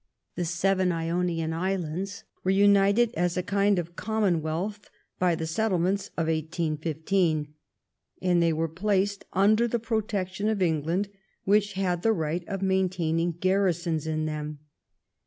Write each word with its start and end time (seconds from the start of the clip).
The 0.33 0.45
seven 0.45 0.91
Ionian 0.91 1.53
Islands 1.53 2.23
were 2.43 2.49
united 2.49 3.13
as 3.13 3.37
a 3.37 3.43
kind 3.43 3.77
of 3.77 3.95
common 3.95 4.41
wealth 4.41 4.89
by 5.19 5.35
the 5.35 5.45
Settlements 5.45 6.07
of 6.17 6.25
1815, 6.25 7.53
and 8.19 8.41
they 8.41 8.51
were 8.51 8.67
placed 8.67 9.25
under 9.33 9.67
the 9.67 9.77
protection 9.77 10.49
of 10.49 10.59
England, 10.59 11.09
which 11.43 11.73
had 11.73 12.01
the 12.01 12.13
right 12.13 12.43
of 12.47 12.63
maintaining 12.63 13.33
garrisons 13.33 14.07
in 14.07 14.25
them. 14.25 14.57